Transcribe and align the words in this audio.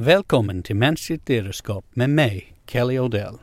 Välkommen 0.00 0.62
till 0.62 0.76
Mänskligt 0.76 1.28
ledarskap 1.28 1.84
med 1.94 2.10
mig, 2.10 2.52
Kelly 2.66 2.98
Odell. 2.98 3.34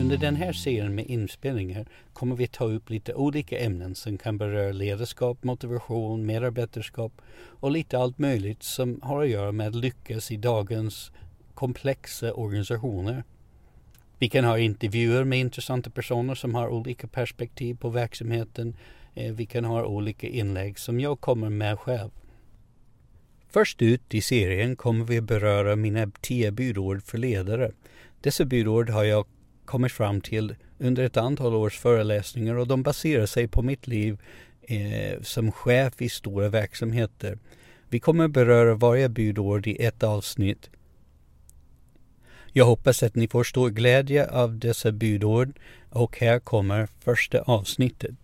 Under 0.00 0.16
den 0.16 0.36
här 0.36 0.52
serien 0.52 0.94
med 0.94 1.06
inspelningar 1.06 1.86
kommer 2.12 2.36
vi 2.36 2.46
ta 2.46 2.64
upp 2.64 2.90
lite 2.90 3.14
olika 3.14 3.58
ämnen 3.58 3.94
som 3.94 4.18
kan 4.18 4.38
beröra 4.38 4.72
ledarskap, 4.72 5.44
motivation, 5.44 6.26
medarbetarskap 6.26 7.12
och 7.60 7.70
lite 7.70 7.98
allt 7.98 8.18
möjligt 8.18 8.62
som 8.62 9.00
har 9.02 9.22
att 9.22 9.28
göra 9.28 9.52
med 9.52 9.68
att 9.68 9.74
lyckas 9.74 10.30
i 10.30 10.36
dagens 10.36 11.12
komplexa 11.54 12.32
organisationer. 12.32 13.24
Vi 14.18 14.28
kan 14.28 14.44
ha 14.44 14.58
intervjuer 14.58 15.24
med 15.24 15.38
intressanta 15.38 15.90
personer 15.90 16.34
som 16.34 16.54
har 16.54 16.68
olika 16.68 17.06
perspektiv 17.06 17.74
på 17.74 17.88
verksamheten. 17.88 18.76
Eh, 19.14 19.32
vi 19.32 19.46
kan 19.46 19.64
ha 19.64 19.84
olika 19.84 20.26
inlägg 20.26 20.78
som 20.78 21.00
jag 21.00 21.20
kommer 21.20 21.50
med 21.50 21.78
själv. 21.78 22.10
Först 23.48 23.82
ut 23.82 24.14
i 24.14 24.20
serien 24.20 24.76
kommer 24.76 25.04
vi 25.04 25.20
beröra 25.20 25.76
mina 25.76 26.10
tio 26.20 26.50
budord 26.52 27.02
för 27.02 27.18
ledare. 27.18 27.72
Dessa 28.20 28.44
budord 28.44 28.90
har 28.90 29.04
jag 29.04 29.26
kommit 29.64 29.92
fram 29.92 30.20
till 30.20 30.54
under 30.78 31.04
ett 31.04 31.16
antal 31.16 31.54
års 31.54 31.78
föreläsningar 31.78 32.54
och 32.54 32.66
de 32.66 32.82
baserar 32.82 33.26
sig 33.26 33.48
på 33.48 33.62
mitt 33.62 33.86
liv 33.86 34.18
eh, 34.62 35.22
som 35.22 35.52
chef 35.52 36.02
i 36.02 36.08
stora 36.08 36.48
verksamheter. 36.48 37.38
Vi 37.88 38.00
kommer 38.00 38.28
beröra 38.28 38.74
varje 38.74 39.08
budord 39.08 39.66
i 39.66 39.84
ett 39.84 40.02
avsnitt 40.02 40.70
jag 42.56 42.64
hoppas 42.64 43.02
att 43.02 43.14
ni 43.14 43.28
får 43.28 43.44
stor 43.44 43.70
glädje 43.70 44.30
av 44.30 44.58
dessa 44.58 44.92
budord 44.92 45.58
och 45.90 46.18
här 46.18 46.38
kommer 46.38 46.88
första 47.04 47.40
avsnittet. 47.40 48.14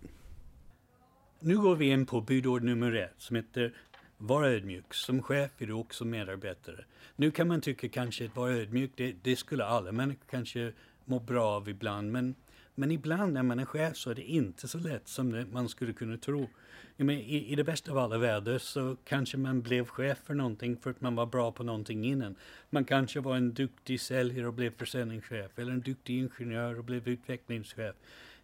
Nu 1.40 1.58
går 1.58 1.76
vi 1.76 1.90
in 1.90 2.06
på 2.06 2.20
budord 2.20 2.62
nummer 2.62 2.92
ett 2.92 3.14
som 3.18 3.36
heter 3.36 3.72
Var 4.18 4.44
ödmjuk. 4.44 4.94
Som 4.94 5.22
chef 5.22 5.50
är 5.58 5.66
du 5.66 5.72
också 5.72 6.04
medarbetare. 6.04 6.84
Nu 7.16 7.30
kan 7.30 7.48
man 7.48 7.60
tycka 7.60 7.88
kanske 7.88 8.24
att 8.24 8.36
vara 8.36 8.52
ödmjuk, 8.52 8.90
det, 8.96 9.14
det 9.22 9.36
skulle 9.36 9.64
alla 9.64 9.92
människor 9.92 10.26
kanske 10.30 10.72
må 11.04 11.20
bra 11.20 11.44
av 11.44 11.68
ibland. 11.68 12.12
Men, 12.12 12.34
men 12.74 12.90
ibland 12.90 13.32
när 13.32 13.42
man 13.42 13.58
är 13.58 13.64
chef 13.64 13.96
så 13.96 14.10
är 14.10 14.14
det 14.14 14.22
inte 14.22 14.68
så 14.68 14.78
lätt 14.78 15.08
som 15.08 15.46
man 15.52 15.68
skulle 15.68 15.92
kunna 15.92 16.16
tro. 16.16 16.48
I, 16.96 17.52
I 17.52 17.54
det 17.54 17.64
bästa 17.64 17.92
av 17.92 17.98
alla 17.98 18.18
väder 18.18 18.58
så 18.58 18.96
kanske 19.04 19.36
man 19.36 19.62
blev 19.62 19.86
chef 19.86 20.18
för 20.18 20.34
någonting 20.34 20.76
för 20.76 20.90
att 20.90 21.00
man 21.00 21.14
var 21.14 21.26
bra 21.26 21.52
på 21.52 21.62
någonting 21.62 22.04
innan. 22.04 22.34
Man 22.70 22.84
kanske 22.84 23.20
var 23.20 23.36
en 23.36 23.54
duktig 23.54 24.00
säljare 24.00 24.46
och 24.46 24.54
blev 24.54 24.76
försäljningschef 24.78 25.58
eller 25.58 25.72
en 25.72 25.80
duktig 25.80 26.18
ingenjör 26.18 26.78
och 26.78 26.84
blev 26.84 27.08
utvecklingschef. 27.08 27.94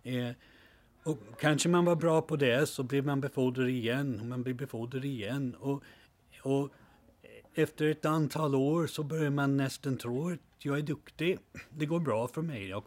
Eh, 0.02 0.30
och 1.02 1.18
kanske 1.40 1.68
man 1.68 1.84
var 1.84 1.96
bra 1.96 2.22
på 2.22 2.36
det 2.36 2.66
så 2.68 2.82
blev 2.82 3.06
man 3.06 3.20
befordrad 3.20 3.68
igen 3.68 4.20
och 4.20 4.26
man 4.26 4.42
blev 4.42 4.56
befordrad 4.56 5.04
igen. 5.04 5.54
Och, 5.54 5.82
och 6.42 6.72
efter 7.54 7.86
ett 7.86 8.04
antal 8.04 8.54
år 8.54 8.86
så 8.86 9.02
börjar 9.02 9.30
man 9.30 9.56
nästan 9.56 9.96
tro 9.96 10.30
att 10.30 10.40
jag 10.58 10.78
är 10.78 10.82
duktig. 10.82 11.38
Det 11.70 11.86
går 11.86 12.00
bra 12.00 12.28
för 12.28 12.42
mig. 12.42 12.68
Jag, 12.68 12.84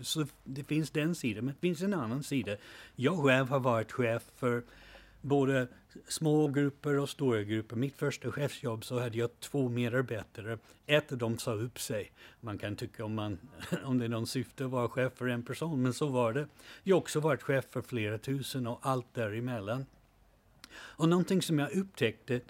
så 0.00 0.26
det 0.44 0.64
finns 0.64 0.90
den 0.90 1.14
sidan, 1.14 1.44
men 1.44 1.54
det 1.54 1.60
finns 1.60 1.82
en 1.82 1.94
annan 1.94 2.22
sida. 2.22 2.56
Jag 2.96 3.24
själv 3.24 3.48
har 3.48 3.60
varit 3.60 3.92
chef 3.92 4.22
för 4.36 4.62
både 5.20 5.68
små 6.08 6.48
grupper 6.48 6.98
och 6.98 7.08
stora 7.08 7.42
grupper. 7.42 7.76
Mitt 7.76 7.96
första 7.96 8.32
chefsjobb 8.32 8.84
så 8.84 9.00
hade 9.00 9.18
jag 9.18 9.40
två 9.40 9.68
medarbetare. 9.68 10.58
Ett 10.86 11.12
av 11.12 11.18
dem 11.18 11.38
sa 11.38 11.52
upp 11.52 11.80
sig. 11.80 12.12
Man 12.40 12.58
kan 12.58 12.76
tycka 12.76 13.04
om, 13.04 13.14
man, 13.14 13.38
om 13.84 13.98
det 13.98 14.04
är 14.04 14.08
någon 14.08 14.26
syfte 14.26 14.64
att 14.64 14.70
vara 14.70 14.88
chef 14.88 15.12
för 15.14 15.26
en 15.26 15.42
person, 15.42 15.82
men 15.82 15.92
så 15.92 16.06
var 16.06 16.32
det. 16.32 16.46
Jag 16.82 16.96
har 16.96 17.00
också 17.00 17.20
varit 17.20 17.42
chef 17.42 17.64
för 17.70 17.82
flera 17.82 18.18
tusen 18.18 18.66
och 18.66 18.78
allt 18.82 19.14
däremellan. 19.14 19.86
Och 20.74 21.08
någonting 21.08 21.42
som 21.42 21.58
jag 21.58 21.72
upptäckte, 21.72 22.40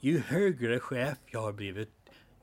ju 0.00 0.18
högre 0.18 0.80
chef 0.80 1.18
jag 1.26 1.40
har 1.40 1.52
blivit, 1.52 1.90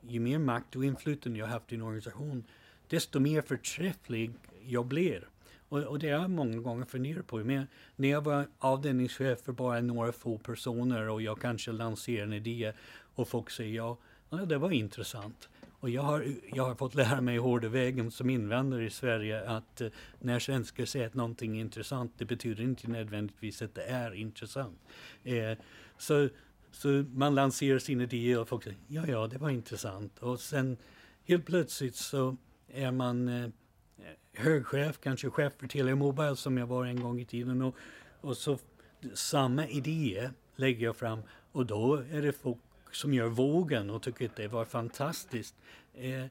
ju 0.08 0.20
mer 0.20 0.38
makt 0.38 0.76
och 0.76 0.84
inflytande 0.84 1.38
jag 1.38 1.46
har 1.46 1.52
haft 1.52 1.72
i 1.72 1.74
en 1.74 1.82
organisation, 1.82 2.44
desto 2.90 3.20
mer 3.20 3.42
förträfflig 3.42 4.30
jag 4.66 4.86
blir. 4.86 5.28
Och, 5.68 5.78
och 5.78 5.98
det 5.98 6.10
har 6.10 6.20
jag 6.20 6.30
många 6.30 6.58
gånger 6.58 6.84
funderat 6.84 7.26
på. 7.26 7.36
Men 7.36 7.66
när 7.96 8.08
jag 8.08 8.24
var 8.24 8.46
avdelningschef 8.58 9.40
för 9.40 9.52
bara 9.52 9.80
några 9.80 10.12
få 10.12 10.38
personer 10.38 11.08
och 11.08 11.22
jag 11.22 11.40
kanske 11.40 11.72
lanserade 11.72 12.22
en 12.22 12.32
idé 12.32 12.72
och 13.14 13.28
folk 13.28 13.50
säger 13.50 13.74
ja, 13.74 13.98
ja 14.30 14.36
det 14.36 14.58
var 14.58 14.70
intressant. 14.70 15.48
Och 15.80 15.90
jag 15.90 16.02
har, 16.02 16.26
jag 16.52 16.64
har 16.64 16.74
fått 16.74 16.94
lära 16.94 17.20
mig 17.20 17.38
hårda 17.38 17.68
vägen 17.68 18.10
som 18.10 18.30
invandrare 18.30 18.84
i 18.84 18.90
Sverige 18.90 19.50
att 19.50 19.80
eh, 19.80 19.88
när 20.18 20.38
svenskar 20.38 20.84
säger 20.84 21.06
att 21.06 21.14
någonting 21.14 21.56
är 21.56 21.60
intressant, 21.60 22.12
det 22.18 22.24
betyder 22.24 22.64
inte 22.64 22.88
nödvändigtvis 22.88 23.62
att 23.62 23.74
det 23.74 23.84
är 23.84 24.14
intressant. 24.14 24.78
Eh, 25.24 25.58
så, 25.98 26.28
så 26.72 26.88
man 27.12 27.34
lanserar 27.34 27.78
sin 27.78 28.00
idé 28.00 28.36
och 28.36 28.48
folk 28.48 28.64
säger 28.64 28.78
ja, 28.88 29.06
ja, 29.06 29.26
det 29.26 29.38
var 29.38 29.50
intressant. 29.50 30.18
Och 30.18 30.40
sen 30.40 30.76
helt 31.24 31.46
plötsligt 31.46 31.96
så 31.96 32.36
är 32.74 32.90
man 32.90 33.28
eh, 33.28 33.50
högchef, 34.32 35.00
kanske 35.00 35.30
chef 35.30 35.52
för 35.58 35.66
Telia 35.66 35.96
Mobile 35.96 36.36
som 36.36 36.58
jag 36.58 36.66
var 36.66 36.84
en 36.84 37.00
gång 37.00 37.20
i 37.20 37.24
tiden. 37.24 37.62
Och, 37.62 37.74
och 38.20 38.36
så 38.36 38.58
samma 39.14 39.66
idé 39.66 40.30
lägger 40.56 40.84
jag 40.84 40.96
fram 40.96 41.22
och 41.52 41.66
då 41.66 41.94
är 41.94 42.22
det 42.22 42.32
folk 42.32 42.58
som 42.92 43.14
gör 43.14 43.28
vågen 43.28 43.90
och 43.90 44.02
tycker 44.02 44.26
att 44.26 44.36
det 44.36 44.48
var 44.48 44.64
fantastiskt. 44.64 45.54
Eh, 45.94 46.24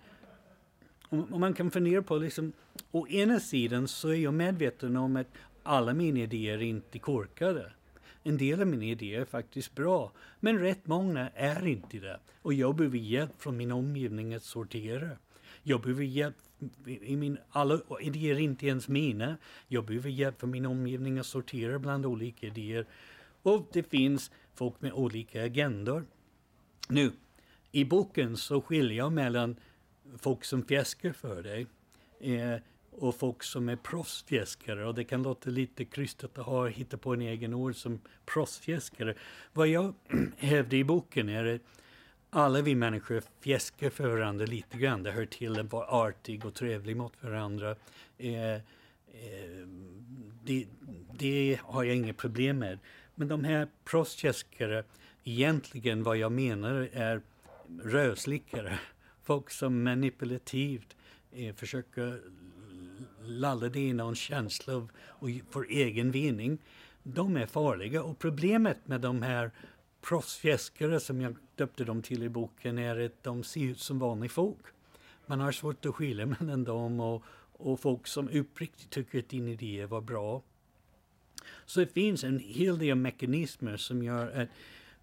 och 1.09 1.39
man 1.39 1.53
kan 1.53 1.71
fundera 1.71 2.01
på, 2.01 2.17
liksom, 2.17 2.53
å 2.91 3.07
ena 3.07 3.39
sidan 3.39 3.87
så 3.87 4.09
är 4.09 4.15
jag 4.15 4.33
medveten 4.33 4.97
om 4.97 5.15
att 5.15 5.27
alla 5.63 5.93
mina 5.93 6.19
idéer 6.19 6.57
är 6.57 6.61
inte 6.61 6.99
korkade. 6.99 7.71
En 8.23 8.37
del 8.37 8.61
av 8.61 8.67
mina 8.67 8.85
idéer 8.85 9.21
är 9.21 9.25
faktiskt 9.25 9.75
bra, 9.75 10.11
men 10.39 10.59
rätt 10.59 10.87
många 10.87 11.29
är 11.29 11.67
inte 11.67 11.97
det. 11.97 12.19
Och 12.41 12.53
jag 12.53 12.75
behöver 12.75 12.97
hjälp 12.97 13.41
från 13.41 13.57
min 13.57 13.71
omgivning 13.71 14.33
att 14.33 14.43
sortera. 14.43 15.09
Jag 15.69 15.81
behöver 15.81 16.03
hjälp 16.03 16.35
i 16.85 17.15
min, 17.15 17.37
alla 17.49 17.81
idéer 18.01 18.35
är 18.35 18.39
inte 18.39 18.67
ens 18.67 18.87
mina. 18.87 19.37
Jag 19.67 19.85
behöver 19.85 20.09
hjälp 20.09 20.39
från 20.39 20.51
min 20.51 20.65
omgivning 20.65 21.19
att 21.19 21.25
sortera 21.25 21.79
bland 21.79 22.05
olika 22.05 22.47
idéer. 22.47 22.85
Och 23.41 23.67
det 23.73 23.83
finns 23.83 24.31
folk 24.53 24.81
med 24.81 24.93
olika 24.93 25.45
agendor. 25.45 26.05
Nu, 26.87 27.11
i 27.71 27.85
boken 27.85 28.37
så 28.37 28.61
skiljer 28.61 28.97
jag 28.97 29.11
mellan 29.11 29.55
folk 30.17 30.43
som 30.43 30.63
fjäskar 30.63 31.11
för 31.11 31.43
dig 31.43 31.67
eh, 32.19 32.61
och 32.91 33.15
folk 33.15 33.43
som 33.43 33.69
är 33.69 33.75
proffsfjäskare. 33.75 34.87
Och 34.87 34.95
det 34.95 35.03
kan 35.03 35.23
låta 35.23 35.49
lite 35.49 35.85
krystat 35.85 36.37
att 36.37 36.45
ha, 36.45 36.67
hitta 36.67 36.97
på 36.97 37.13
en 37.13 37.21
egen 37.21 37.53
ord 37.53 37.75
som 37.75 38.01
proffsfjäskare. 38.25 39.15
Vad 39.53 39.67
jag 39.67 39.93
hävdar 40.37 40.77
i 40.77 40.83
boken 40.83 41.29
är 41.29 41.45
att 41.45 41.61
alla 42.29 42.61
vi 42.61 42.75
människor 42.75 43.23
fjäskar 43.41 43.89
för 43.89 44.09
varandra 44.09 44.45
lite 44.45 44.77
grann. 44.77 45.03
Det 45.03 45.11
hör 45.11 45.25
till 45.25 45.59
att 45.59 45.71
vara 45.71 45.85
artig 45.85 46.45
och 46.45 46.53
trevlig 46.53 46.97
mot 46.97 47.23
varandra. 47.23 47.75
Eh, 48.17 48.53
eh, 48.53 48.61
det, 50.43 50.67
det, 51.19 51.59
har 51.63 51.83
jag 51.83 51.95
inga 51.95 52.13
problem 52.13 52.59
med. 52.59 52.79
Men 53.15 53.27
de 53.27 53.43
här 53.43 53.67
proffsfjäskare, 53.85 54.83
egentligen 55.23 56.03
vad 56.03 56.17
jag 56.17 56.31
menar 56.31 56.89
är 56.93 57.21
rövslickare. 57.83 58.79
Folk 59.23 59.49
som 59.49 59.83
manipulativt 59.83 60.95
eh, 61.31 61.55
försöker 61.55 62.21
lalla 63.23 63.69
dig 63.69 63.87
i 63.87 63.93
någon 63.93 64.15
känsla 64.15 64.75
av, 64.75 64.91
och 64.99 65.29
för 65.49 65.65
egen 65.69 66.11
vinning. 66.11 66.57
De 67.03 67.37
är 67.37 67.45
farliga 67.45 68.03
och 68.03 68.19
problemet 68.19 68.77
med 68.87 69.01
de 69.01 69.21
här 69.21 69.51
proffsfjäskare 70.01 70.99
som 70.99 71.21
jag 71.21 71.35
döpte 71.55 71.83
dem 71.83 72.01
till 72.01 72.23
i 72.23 72.29
boken 72.29 72.77
är 72.77 73.05
att 73.05 73.23
de 73.23 73.43
ser 73.43 73.61
ut 73.61 73.79
som 73.79 73.99
vanligt 73.99 74.31
folk. 74.31 74.65
Man 75.25 75.39
har 75.39 75.51
svårt 75.51 75.85
att 75.85 75.95
skilja 75.95 76.25
mellan 76.25 76.63
dem 76.63 76.99
och, 76.99 77.23
och 77.53 77.79
folk 77.79 78.07
som 78.07 78.29
uppriktigt 78.29 78.89
tycker 78.89 79.19
att 79.19 79.29
din 79.29 79.47
idé 79.47 79.85
var 79.85 80.01
bra. 80.01 80.41
Så 81.65 81.79
det 81.79 81.93
finns 81.93 82.23
en 82.23 82.39
hel 82.39 82.79
del 82.79 82.95
mekanismer 82.95 83.77
som 83.77 84.03
gör 84.03 84.41
att 84.41 84.49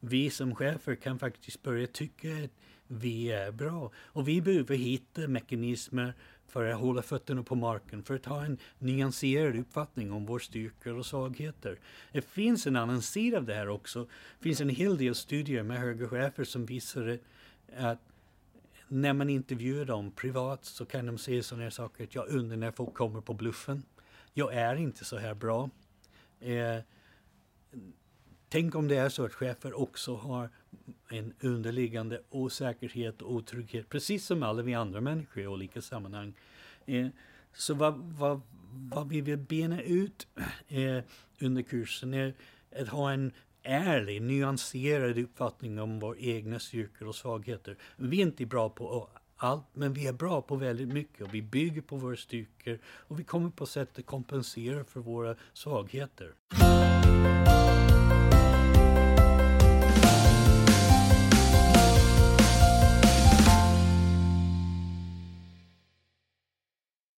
vi 0.01 0.31
som 0.31 0.55
chefer 0.55 0.95
kan 0.95 1.19
faktiskt 1.19 1.63
börja 1.63 1.87
tycka 1.87 2.29
att 2.45 2.51
vi 2.89 3.33
är 3.33 3.53
bra. 3.53 3.91
Och 3.97 4.29
vi 4.29 4.43
behöver 4.43 4.77
hitta 4.77 5.29
mekanismer 5.29 6.15
för 6.49 6.65
att 6.65 6.81
hålla 6.81 7.03
fötterna 7.03 7.43
på 7.43 7.55
marken, 7.55 8.03
för 8.03 8.15
att 8.15 8.27
ha 8.27 8.45
en 8.45 8.59
nyanserad 8.79 9.57
uppfattning 9.57 10.13
om 10.13 10.27
våra 10.27 10.41
styrkor 10.41 10.99
och 10.99 11.07
svagheter. 11.07 11.79
Det 12.13 12.23
finns 12.23 12.67
en 12.67 12.77
annan 12.77 13.03
sida 13.03 13.39
av 13.39 13.45
det 13.45 13.55
här 13.55 13.69
också. 13.69 14.05
Det 14.39 14.43
finns 14.43 14.61
en 14.61 14.69
hel 14.69 14.97
del 14.97 15.15
studier 15.15 15.63
med 15.63 15.79
höga 15.79 16.09
chefer 16.09 16.45
som 16.45 16.67
visar 16.67 17.19
att 17.77 18.01
när 18.89 19.13
man 19.13 19.31
intervjuar 19.31 19.85
dem 19.85 20.11
privat 20.11 20.65
så 20.65 20.85
kan 20.85 21.07
de 21.07 21.19
säga 21.19 21.43
sådana 21.43 21.63
här 21.63 21.71
saker 21.71 22.05
att 22.05 22.15
jag 22.15 22.29
undrar 22.29 22.57
när 22.57 22.73
folk 22.73 22.95
kommer 22.95 23.21
på 23.21 23.35
bluffen. 23.35 23.83
Jag 24.35 24.55
är 24.55 24.77
inte 24.77 25.05
så 25.05 25.17
här 25.17 25.35
bra. 25.35 25.71
Eh, 26.41 26.79
tänk 28.49 28.75
om 28.75 28.89
det 28.89 28.97
är 28.97 29.09
så 29.09 29.25
att 29.25 29.33
chefer 29.35 29.81
också 29.81 30.17
har 30.17 30.51
en 31.11 31.33
underliggande 31.41 32.21
osäkerhet 32.31 33.23
och 33.23 33.33
otrygghet, 33.33 33.89
precis 33.89 34.27
som 34.27 34.43
alla 34.43 34.63
vi 34.63 34.75
andra 34.75 35.01
människor 35.01 35.43
i 35.43 35.47
olika 35.47 35.83
sammanhang. 35.83 36.35
Eh, 36.87 37.07
Så 37.53 37.75
vad, 37.75 37.95
vad, 37.99 38.41
vad 38.71 39.09
vi 39.09 39.21
vill 39.21 39.39
bena 39.39 39.83
ut 39.83 40.27
eh, 40.69 41.05
under 41.41 41.63
kursen 41.63 42.15
är 42.15 42.35
att 42.81 42.89
ha 42.89 43.13
en 43.13 43.33
ärlig, 43.63 44.23
nyanserad 44.23 45.19
uppfattning 45.19 45.81
om 45.81 45.99
våra 45.99 46.19
egna 46.19 46.59
styrkor 46.59 47.09
och 47.09 47.15
svagheter. 47.15 47.77
Vi 47.97 48.19
är 48.19 48.23
inte 48.23 48.47
bra 48.47 48.69
på 48.69 49.09
allt, 49.37 49.67
men 49.73 49.93
vi 49.93 50.07
är 50.07 50.13
bra 50.13 50.43
på 50.43 50.57
väldigt 50.57 50.89
mycket 50.89 51.21
och 51.21 51.35
vi 51.35 51.43
bygger 51.43 51.83
på 51.83 51.97
våra 51.97 52.17
styrkor 52.17 52.79
och 52.85 53.19
vi 53.19 53.25
kommer 53.25 53.51
på 53.51 53.67
sätt 53.67 53.99
att 53.99 54.07
kompensera 54.07 54.85
för 54.85 55.01
våra 55.01 55.37
svagheter. 55.53 56.35